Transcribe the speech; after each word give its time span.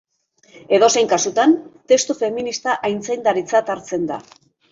Edozein 0.77 1.09
kasutan, 1.11 1.53
testu 1.93 2.15
feminista 2.23 2.75
aitzindaritzat 2.89 3.73
hartzen 3.75 4.09
da. 4.13 4.21